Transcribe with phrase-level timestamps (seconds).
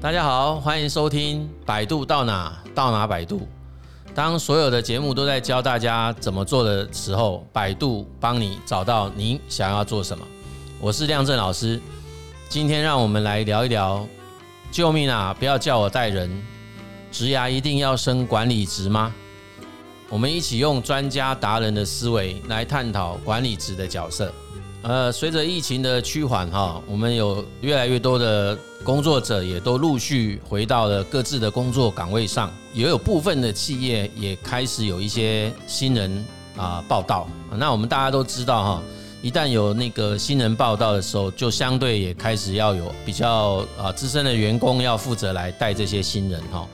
[0.00, 3.48] 大家好，欢迎收听百度到哪到哪百度。
[4.14, 10.24] 当所有的节目都在教大家怎么做的时候，百度帮你找到你想要做什么。
[10.78, 11.80] 我是亮正老师，
[12.48, 14.06] 今天让我们来聊一聊。
[14.70, 15.34] 救命啊！
[15.36, 16.30] 不要叫我带人，
[17.10, 19.12] 职涯一定要升管理职吗？
[20.08, 24.32] 我们一起用专家达人的思维来探讨管理职的角色。
[24.82, 36.24] 呃，随着疫情的趋缓哈，我们有越来越多的工作者也都陆续回到了各自的工作岗位上，也有部分的企业也开始有一些新人
[36.56, 37.28] 啊报道。
[37.50, 38.82] 那我们大家都知道哈，
[39.20, 46.66] 一旦有那个新人报道的时候，就相对也开始要有比较啊资深的员工要负责来带这些新人哈。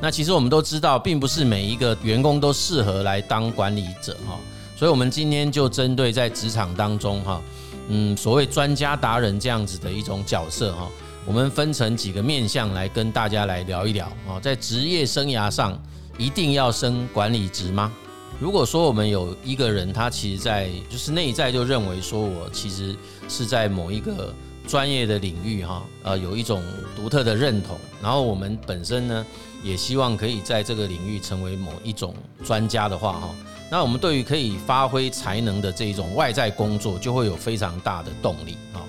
[0.00, 4.38] 那其实我们都知道，并不是每一个员工都适合来当管理者哈，
[4.76, 7.42] 所以我们今天就针对在职场当中哈，
[7.88, 10.88] 嗯，所谓专家达人这样子的一种角色哈，
[11.26, 15.76] 我们分成几个面向来跟大家来聊一聊啊，在职业生涯上
[16.16, 17.92] 一定要升管理职吗？
[18.40, 22.94] 如果说我们有一个人，他其实在就是内在就认为说我其实
[23.28, 24.32] 是在某一个
[24.66, 26.62] 专业的领域哈，呃，有一种
[26.94, 29.26] 独特的认同，然后我们本身呢。
[29.60, 33.34] 也希望可以在这个领域成为某一种专家的话，哈，
[33.70, 38.82] 那我们对于可以发挥才能的这一种外在工作，就会有非常大的动力，哈。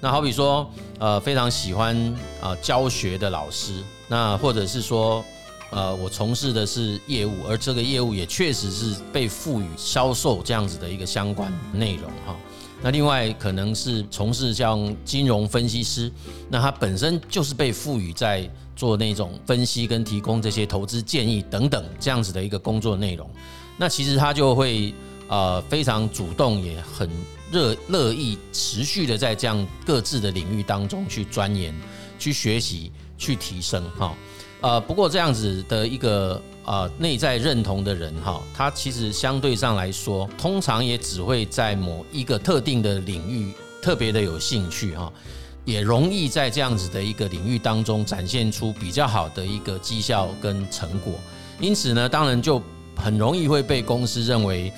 [0.00, 1.96] 那好比说，呃，非常喜欢
[2.40, 5.24] 啊教学的老师，那或者是说，
[5.70, 12.36] 呃，我从事的是业务，而这个业务也确实是被赋予销售这样子的一个相关内容，哈。
[12.80, 16.12] 那另外可能是从事像金融分析师，
[16.48, 23.28] 那他本身就是被赋予在做那种分析跟提供这些投资建议等等这样子的一个工作内容，
[23.78, 24.92] 那其实他就会
[25.28, 27.08] 呃非常主动，也很
[27.50, 31.74] 热乐意持续的在这样各自的领域当中去钻研、
[32.18, 34.14] 去学习、去提升哈。
[34.60, 45.12] 呃，不过这样子的一个呃内在认同的人哈，他其实相对上来说，通常也只会在某一个特定的领域特别的有兴趣哈，
[45.64, 51.14] 也容易在这样子的一个领域当中展现出比较好的一个绩效跟成果。
[51.60, 52.60] 因此呢，当然就
[52.98, 54.72] 很容易会被公司认为，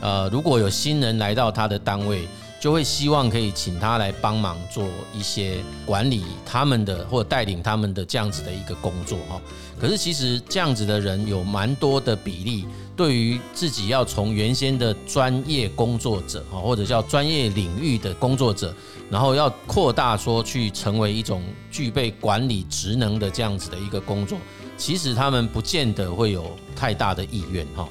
[0.00, 2.26] 呃，如果有新人来到他的单位。
[2.58, 9.40] 就会希望可以请他来帮忙做一些管理他们的或者带领他们的这样子的一个工作哈。
[9.78, 12.66] 可是其实这样子的人有蛮多的比例，
[12.96, 18.74] 对于自己要从原先的专业工作者哈，或者叫专业领域的工作者，
[19.10, 24.38] 然后要扩大说去成为一种具备管理职能的这样子的一个工作，
[24.76, 27.88] 其实他们不见得会有太大的意愿哈。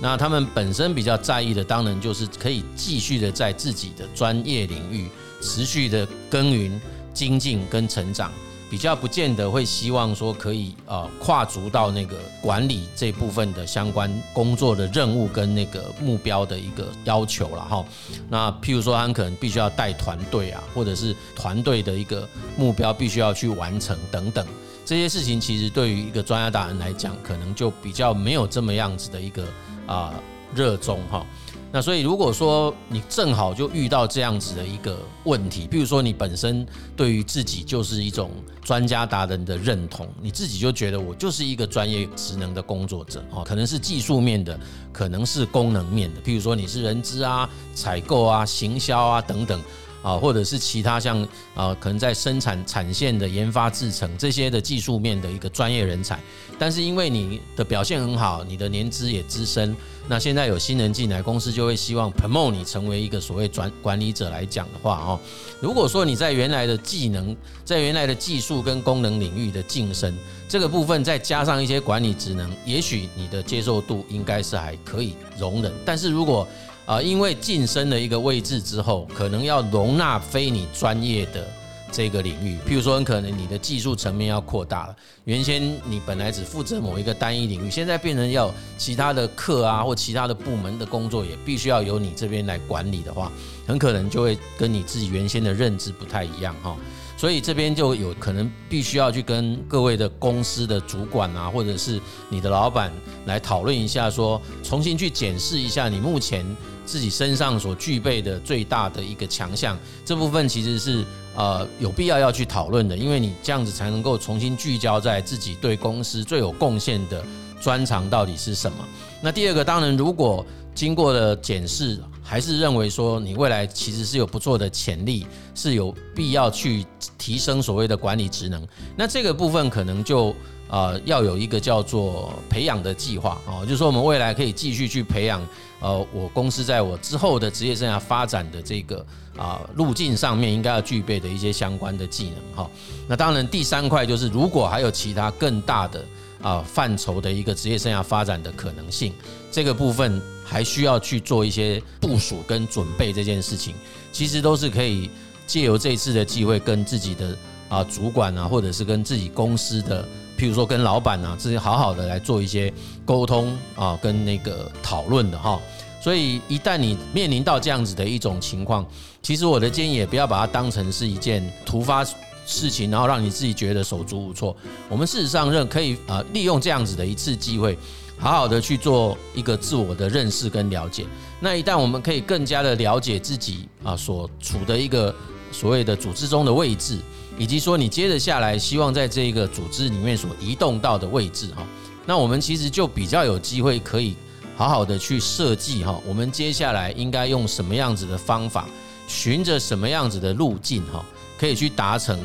[0.00, 5.08] 那他们本身比较在意的，当然就是可以继续的在自己的专业领域
[5.40, 6.80] 持续的耕耘、
[7.12, 8.30] 精进跟成长，
[8.70, 17.84] 比较不见得会希望说可以呃跨足到那个管理这部分的相关工作的任务跟那个目标的一个要求了哈。
[18.28, 24.46] 那譬如说，他们可能必须要带团队啊，或者是团队的一个目标必须要去完成等等
[24.88, 29.44] 这些事情，其实对于一个专家达人来讲，可能就比较没有这么样子的一个。
[29.86, 30.12] 啊，
[30.54, 31.24] 热衷哈，
[31.72, 38.30] 那所以如果说你正好就遇到这样子的一个问题，比如说你本身对于自己就是一种
[38.62, 44.60] 专家达人的认同，你自己就觉得我就是一个专业职能的工作者哦，可能是技术面的，
[44.92, 49.58] 可能是功能面的，譬如说你是人资啊、采购啊、行销啊等等。
[50.02, 51.20] 啊，或者是其他像
[51.54, 56.18] 啊，可能在生产产线的研发制程这些的技术面的一个专业人才，
[56.58, 59.76] 但是因为你的表现很好，你的年资也资深，
[60.06, 65.20] 那现在有新人进来，公司就会希望 promote 你成为一个所谓专管理者来讲的话，哦，
[65.60, 70.16] 如果说你在原来的技能，在原来的技术跟功能领域的晋升
[70.48, 76.46] 这个部分，再加上一些管理职能，也许你的接受度应该是还可以容忍，但是如果
[76.88, 81.46] 啊，因为晋升了一个位置之后，可能要容纳非你专业的
[81.92, 84.96] 这个领域，譬如说，很可能你的技术层面要扩大了。
[85.24, 93.30] 原先你本来只负责某一个单一领域，现在变成要其他的课啊，或其他的部门的工作也必须要由你这边来管理的话，
[93.66, 96.74] 很可能就会跟你自己原先的认知不太一样哈。
[97.18, 102.90] 所以这边就有可能必须要去跟各位的公司的主管啊，或者是你的老板
[103.26, 106.46] 来讨论一下，说重新去检视一下你目前。
[106.88, 111.04] 自己身上所具备的最大的一个强项，这部分其实是
[111.36, 117.22] 呃有必要要去讨论的，因为你这样子才能够重新聚焦在自己对公司最有贡献的
[117.60, 118.78] 专长到底是什么。
[119.20, 120.44] 那第二个，当然如果
[120.74, 126.86] 经过了检视，还是认为说你未来其实是有不错的潜力，是有必要去
[127.18, 128.66] 提升所谓的管理职能。
[128.96, 130.34] 那这个部分可能就
[130.70, 135.44] 呃要有一个叫做培养的计划哦，就是说我们未来可以继续去培养
[135.80, 139.04] 呃我公司在我之后的职业生涯发展的这个
[139.36, 142.70] 啊路径上面应该要具备的一些相关的技能哈。
[143.08, 146.04] 那当然第三块就是如果还有其他更大的
[146.42, 149.12] 啊范畴的一个职业生涯发展的可能性，
[149.50, 150.20] 这个部分。
[150.50, 153.74] 还需要去做一些部署跟准备，这件事情
[154.10, 155.10] 其实都是可以
[155.46, 157.36] 借由这次的机会，跟自己的
[157.68, 160.08] 啊主管啊，或者是跟自己公司的，
[160.38, 162.72] 譬如说跟老板啊，自己好好的来做一些
[163.04, 165.60] 沟通啊，跟那个讨论的哈。
[166.00, 168.86] 所以一旦你面临到这样子的一种情况，
[169.20, 172.04] 其实我的建议也不要把它当成是一件突发
[172.46, 174.56] 事情，然后让你自己觉得手足无措。
[174.88, 177.76] 我们事实上认可以啊，利用这样子的一次机会。
[178.20, 181.04] 好好的去做一个自我的认识跟了解。
[181.38, 185.14] 那一旦我们可以更加的了解自己啊所处的一个
[185.52, 186.98] 所谓的组织中的位置，
[187.38, 191.64] 以及说你接着下来希望在这个组织里面所移动到的位置哈，
[192.04, 194.16] 那我们其实就比较有机会可以
[194.56, 198.68] 好好的去设计哈，我们接下来应该用什么样子的方法，
[199.06, 201.04] 循着什么样子的路径哈，
[201.38, 202.18] 可以去达成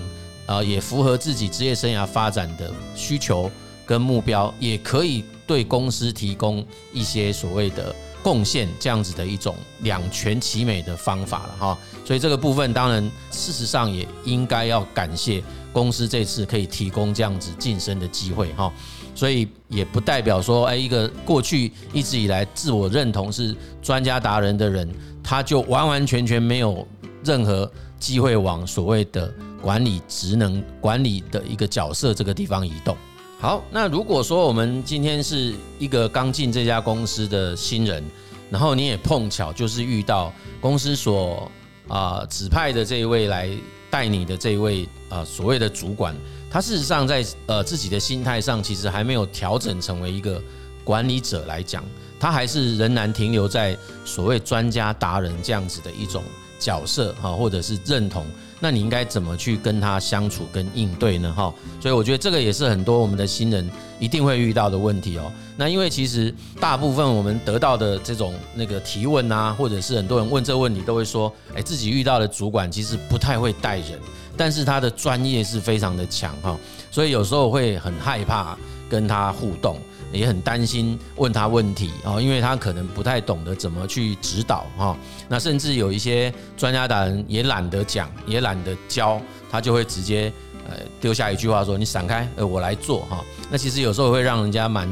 [0.47, 3.49] 啊，也符合自己职业生涯发展的需求
[3.85, 5.23] 跟目标，也可以。
[5.45, 11.77] 对公司提供一些所谓的贡献，这样子的一种两全其美的方法了哈。
[12.05, 18.71] 所以这个部分当然，事实上也应该要感谢公司这次可以提供这样子晋升的机会哈。
[19.13, 24.89] 所以也不代表说，哎，一个过去一直以来自我认同是专家达人的人，
[25.21, 26.87] 他就完完全全没有
[27.23, 29.31] 任何机会往所谓的
[29.61, 32.97] 管理职能、管理的一个角色这个地方移动。
[33.43, 38.01] 好，那如果说我们今天是一个刚进这家公司的新人，
[38.49, 40.31] 然后你也碰巧就是遇到
[40.61, 41.51] 公司所
[41.89, 43.49] 啊指派的这一位来
[43.91, 46.15] 带你的这一位啊所谓的主管，
[46.49, 50.41] 他事实上在呃自己的心态上其实还没有调整成为一个
[50.85, 51.83] 管理者来讲，
[52.17, 56.23] 他还是仍然停留在所谓专家达人这样子的一种
[56.63, 58.25] 角色哈，或者是认同。
[58.59, 61.33] 那你应该怎么去跟他相处跟应对呢？
[61.35, 63.69] 哈，所以我觉得这个也是很多我们的新人
[63.99, 65.29] 一定会遇到的问题哦。
[65.57, 73.99] 那因为其实大部分我们得到的这种那个提问啊，或者是很多人问这个问题，都会说，哎，自己遇到的主管其实不太会带人，
[74.37, 76.57] 但是他的专业是非常的强哈，
[76.89, 78.57] 所以有时候会很害怕
[78.89, 79.77] 跟他互动。
[80.13, 84.95] 也很担心问他问题哦，因为他可能不太懂得怎么去指导哈。
[85.27, 89.19] 那甚至有一些专家达人也懒得讲，也懒得教，
[89.51, 90.31] 他就会直接
[90.69, 94.87] 呃丢下一句话说：“你闪开，呃，我来做哈。”那其实有时候会让人家蛮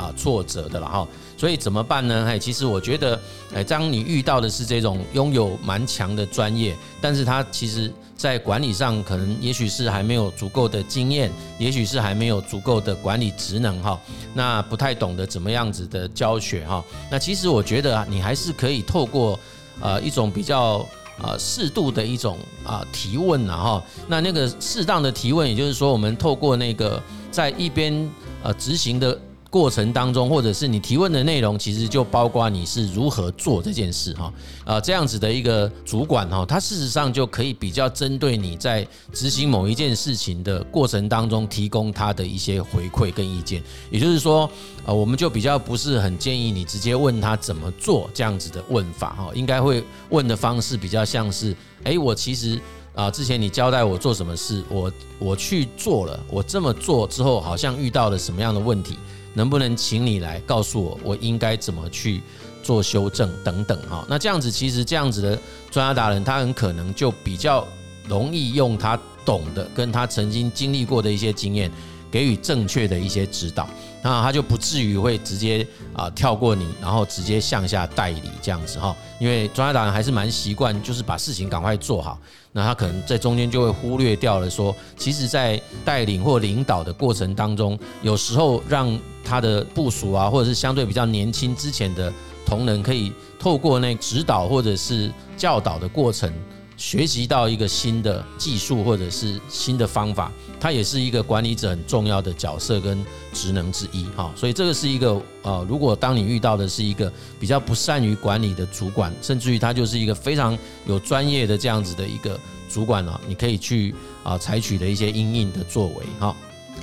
[0.00, 1.06] 啊挫折的了哈。
[1.36, 2.24] 所以怎么办呢？
[2.26, 3.20] 哎，其实我觉得，
[3.54, 7.92] 哎，当你遇到的是这种拥有蛮强的专业，但是他其实。
[8.20, 13.98] 在管理上，可能也许是还没有足够的经验，也许是还没有足够的管理职能哈。
[14.34, 16.84] 那不太懂得怎么样子的教学哈。
[17.10, 19.40] 那其实我觉得啊，你还是可以透过
[19.80, 20.86] 呃一种比较
[21.22, 23.82] 呃适度的一种啊提问呐哈。
[24.06, 28.06] 那那个适当的提问，也就是说，我们透过那个在一边
[28.42, 29.18] 呃执行的。
[29.50, 34.32] 过程当中，或者是你提问的内容，其实就包括你是如何做这件事哈，
[34.64, 43.60] 呃，这样子的一个主管哈，他事实上就可以比较针对你在执行某一件事情的过程当中，提供他的一些回馈跟意见。
[43.90, 44.48] 也就是说，
[44.84, 52.56] 呃，我们就比较不是很建议你直接问他怎么做这样子的问法哈，应该会问的方式比较像是，诶，我其实
[52.94, 58.96] 啊，之前你交代我做什么事，我我去做了，我这么做之后，好像遇到了什么样的问题。
[59.34, 62.20] 能不能请你来告诉我，我应该怎么去
[62.62, 64.04] 做修正等等哈？
[64.08, 65.38] 那这样子其实这样子的
[65.70, 67.66] 专家达人，他很可能就比较
[68.08, 71.70] 容易用他懂的，跟他曾经经历过的一些经验，
[72.10, 73.68] 给予正确的一些指导，
[74.02, 78.94] 那他就不至于会直接啊跳过你，然后直接向下代理这样子哈。
[79.18, 82.18] 因为专家达人还是蛮习惯，就是把事情赶快做好。
[82.52, 92.12] 那他可能在中间就会忽略掉了说，其实，在带领或领导的过程当中，有时候让他的部属啊，或者是相对比较年轻之前的
[92.44, 96.32] 同仁，可以透过那指导或者是教导的过程。
[96.80, 104.32] 学习到一个新的技术或者是新的方法，它也是一个管理者很重要的角色跟职能之一哈。
[104.34, 110.56] 所以这个是一个呃，如果当你遇到的是一个比较不善于管理的主管，甚至于他就是一个非常
[110.86, 113.94] 有专业的这样子的一个主管呢，你可以去
[114.24, 116.34] 啊采取的一些因应的作为哈。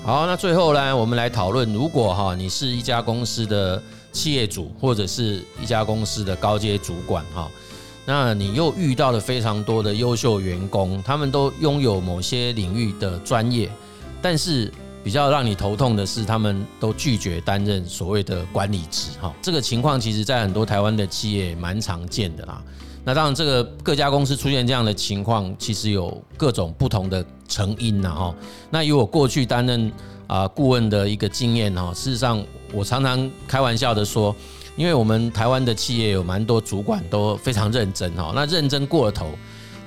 [0.04, 7.50] 好，那最后呢，我们来讨论，如果哈你是一家公司的企业主或者是一家公司的高阶主管哈，
[8.10, 13.70] 那你又遇到了非常多的优秀员工，他们都拥有某些领域的专业，
[14.22, 14.72] 但是
[15.04, 19.34] 比较让你头痛的是，他们都拒绝担任所谓的管理职哈。
[19.42, 22.64] 这个情况其实在很多台湾的企业蛮常见的啦。
[23.04, 28.36] 那当然，这个各家公司出现这样的情况，其实有各种不同的成因呐哈。
[28.70, 29.92] 那以我过去担任
[30.28, 32.42] 啊顾问的一个经验哈，事实上。
[32.74, 34.36] 我常常开玩笑的说，
[34.78, 39.32] 因为我们台湾的企业有蛮多主管都非常认真哈，那认真过了头，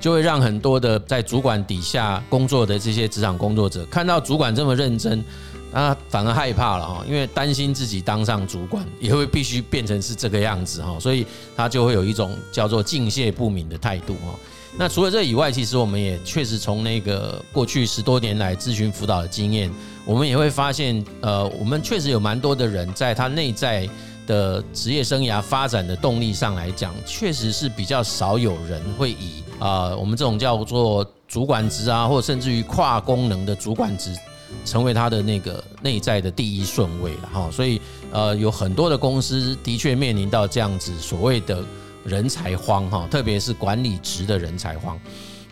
[0.01, 5.23] 就会让很多的在主管底下工作的这些职场工作者看到主管这么认真，
[5.71, 14.37] 啊，反而害怕了哈，因为担心自己当上主管也会必须变成是这个样子哈，所以他就会有一种叫做敬谢不敏的态度哈。
[14.77, 19.69] 那除了这以外，其实我们也确实从那个过去十多年来咨询辅导的经验。
[20.05, 23.87] 我们也会发现，呃，我们确实有蛮多的人，在他内在
[24.27, 34.15] 的职业生涯发展的动力上来讲，确实是比较少有人会以啊，我们这种叫做主管职啊，或甚至于跨功能的主管职，
[34.65, 37.49] 成为他的那个内在的第一顺位了哈。
[37.51, 41.63] 所以，呃，有很多的公司的确面临到这样子所谓的
[42.03, 44.99] 人才荒哈，特别是管理职的人才荒。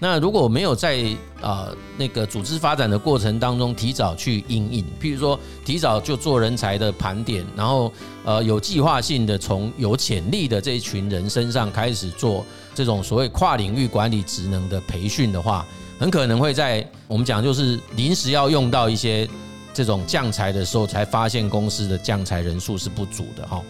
[0.02, 1.04] 那如果没有在
[1.42, 7.92] 啊那个组织发展的过程当中提早去应应，譬如说提早就做人才的盘点，然后
[8.24, 15.66] 呃有计划性的从有潜力的这一群人身上开始做这种所谓跨领域管理职能的培训的话，
[16.00, 19.28] 很可能会在我们讲就是临时要用到一些
[19.74, 23.62] 这种将才的时候，才发现公司的将才人数是不足的哈。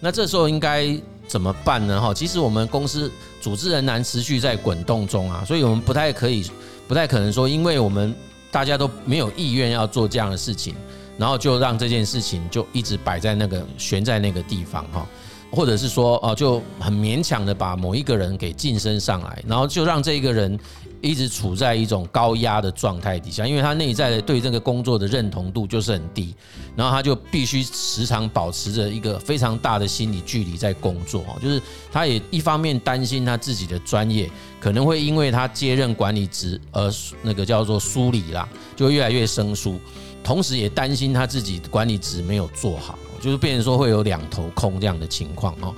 [0.00, 0.96] 那这时候应该。
[1.28, 2.00] 怎么办呢？
[2.00, 3.10] 哈，其实我们公司
[3.40, 6.48] 组织仍然持续在滚动中啊，所以我们不太可以，
[6.86, 8.14] 不太可能说，因为我们
[8.48, 10.72] 大家都没有意愿要做这样的事情，
[11.18, 15.04] 然后就让这件事情就一直摆在那个悬在那个地方哈，
[15.50, 20.56] 或者是说哦，就很勉强的把某一个人给晋升上来，然后就让这一个人。
[21.00, 26.34] 一直处在一种高压的状态底下，因为他内在的对这个工作的认同度就是很低，
[26.74, 31.60] 然后他就必须时常保持着一个非常大的心理距离在工作，就是
[31.92, 39.78] 他也一方面担心他自己的专业可能会因为他接任管理职而那个叫做疏离啦，就越来越生疏，
[40.24, 45.74] 同时也担心他自己管理职没有做好，就是变成说会有两头空这样的情况哦。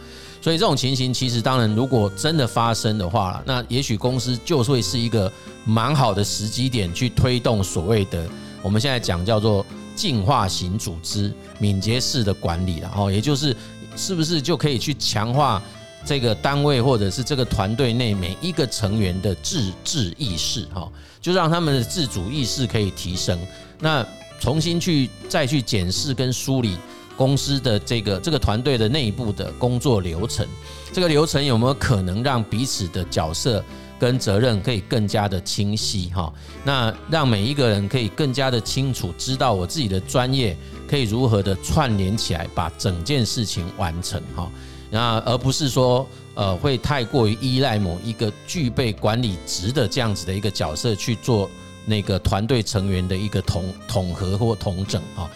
[0.48, 5.30] 所以这种情形，其实当然，如果真的发生的话，那也许公司就会是一个
[5.66, 8.26] 蛮好的时机点，去推动所谓的
[8.62, 9.62] 我们现在讲叫做
[9.94, 13.54] 进化型组织、敏捷式的管理了哦，也就是
[13.94, 15.62] 是不是就可以去强化
[16.02, 20.90] 这个单位或者是这个团队内每一个成员的自治意识哈，
[21.20, 23.38] 就让他们的自主意识可以提升，
[23.80, 24.02] 那
[24.40, 26.78] 重新去再去检视跟梳理。
[27.18, 30.46] 公司的这个这个团队的内部的工作流程，
[30.92, 33.62] 这个流程有没有可能让彼此的角色
[33.98, 36.32] 跟责任可以更加的清晰哈？
[36.64, 40.56] 那让每一个人可以更加的清楚知道我自己的专业
[40.88, 44.48] 可以如何的串联起来，把整件事情完成哈。
[44.88, 51.50] 那而不是说呃会太过于依赖某一个具备管理职的这样子的一个角色去做
[51.84, 55.28] 那个团队成员的一个统统合或统整哈。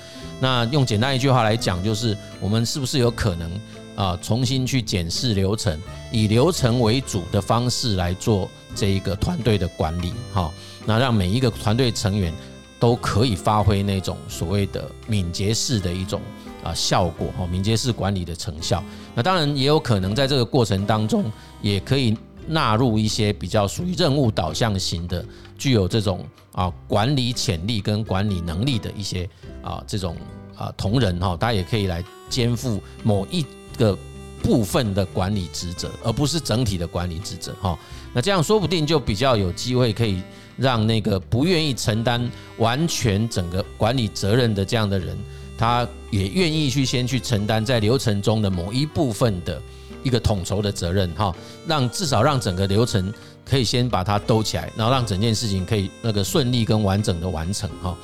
[0.42, 3.48] 那用简单一句话来讲，就是我们是不是有可能
[3.94, 5.80] 啊，重新去检视流程，
[6.10, 10.50] 以流程为主的方式来做这一个团队的管理，哈，
[10.84, 12.34] 那让每一个团队成员
[12.80, 16.20] 都可以发挥那种所谓的敏捷式的一种
[16.64, 18.82] 啊效果，哈，敏捷式管理的成效。
[19.14, 21.30] 那当然也有可能在这个过程当中，
[21.60, 25.24] 也可以纳入一些比较属于任务导向型的，
[25.56, 29.28] 具有这种啊管理潜力跟管理能力的一些。
[29.62, 30.16] 啊，这种
[30.56, 33.46] 啊同仁哈，大家也可以来肩负某一
[33.78, 33.96] 个
[34.42, 37.78] 部分的管理职责，而不是整体的管理职责哈。
[38.12, 40.20] 那这样说不定就比较有机会可以
[40.56, 45.16] 让那个不愿意承担完全整个管理责任的这样的人，
[45.62, 49.62] 他也愿意去先去承担在流程中的某一部分的
[50.02, 51.32] 一个统筹的责任哈，
[51.68, 53.14] 让至少让整个流程
[53.48, 57.96] 可以先把它兜起来，然后让整件事情可以那个顺利跟完整的完成哈。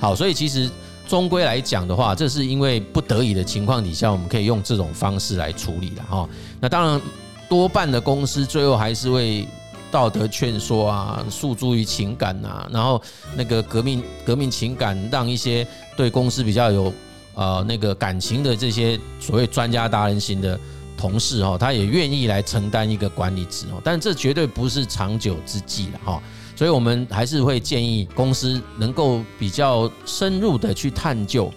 [0.00, 0.70] 好，所以其实。
[1.08, 6.26] 终归来讲的话，这是因为不得已的情况底下，我们可以用这种方式来处理的哈。
[6.58, 7.02] 那当然，
[7.50, 9.46] 多半的公司最后还是会
[9.92, 13.00] 道德劝说啊，诉诸于情感啊，然后
[13.36, 15.64] 那个革命革命情感，让一些
[15.96, 16.92] 对公司比较有
[17.34, 20.58] 呃那个感情的这些所谓专家达人型的
[20.96, 23.80] 同事哈，他也愿意来承担一个管理职哦。
[23.84, 26.22] 但这绝对不是长久之计了哈。
[26.54, 31.52] 所以，我们还是会建议公司能够比较深入的去探究，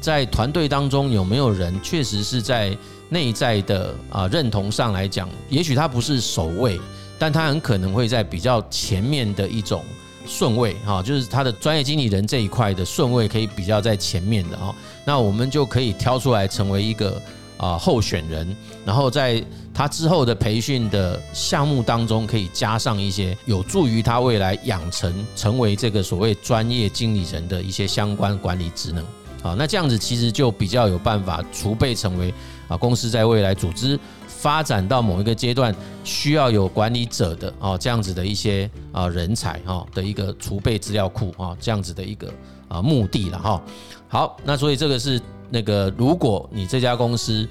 [0.00, 2.76] 在团队当中有没有人确实是在
[3.08, 6.80] 内在的啊认同上来讲，也许他不是首位，
[7.20, 9.84] 但他很可能会在比较前面的一种
[10.26, 14.74] 顺位哈，就是他的专业经理人这一块的顺位可以比较在前面的哈，
[15.04, 17.20] 那我们就可以挑出来成为一个
[17.58, 29.04] 啊候选人，然后在他之后的培训的项目当中，可以加上一些有助于他未来养成成为这个所谓专业经理人的一些相关管理职能。
[29.42, 32.32] 好，那这样子其实就比较有办法储备成为
[32.68, 33.98] 啊公司在未来组织
[34.40, 42.32] 发展到某一个阶段需要有管理者的啊这样子的一些啊人才哈的一个储备资料库啊这样子的一个
[42.68, 43.62] 啊目的了哈。
[44.08, 45.20] 好，那所以这个是
[45.50, 47.46] 那个如果你这家公司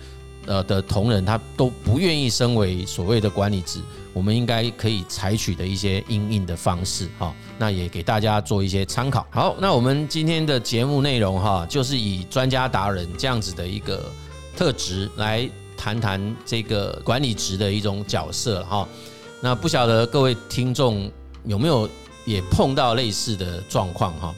[0.48, 3.79] 呃的同仁他都不愿意升为所谓的管理职。
[4.12, 9.25] 我们应该可以采取的一些应应的方式哈，那也给大家做一些参考。
[9.29, 14.12] 好，那我们今天的节目内容哈，就是以专家达人这样子的一个
[14.58, 15.48] 特质来
[15.79, 18.86] 谈谈这个管理职的一种角色哈。
[19.39, 21.09] 那不晓得各位听众
[21.45, 21.89] 有没有
[22.25, 24.36] 也碰到类似的状况哈？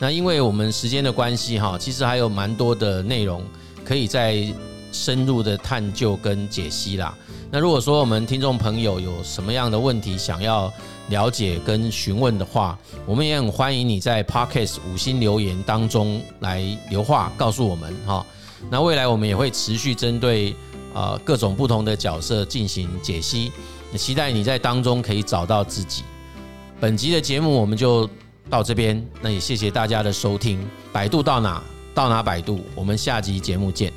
[0.00, 3.44] 那因为我们时间的关系哈，其实还有蛮多的内容
[3.84, 4.52] 可以再
[4.90, 7.14] 深入的探究跟解析啦。
[7.52, 10.72] 那如果说我们听众朋友有什么样的问题想要
[11.10, 18.26] 了解跟询问的话，我们也很欢迎你在 Podcast 五星留言当中来留话告诉我们哈。
[18.68, 20.54] 那未来我们也会持续针对
[20.94, 23.52] 呃各种不同的角色进行解析，
[23.96, 26.02] 期待你在当中可以找到自己。
[26.80, 28.08] 本集的节目我们就
[28.48, 30.58] 到这边，那也谢谢大家的收听。
[30.92, 31.62] 百度到哪
[31.94, 33.92] 到哪百度，我们下集节目见。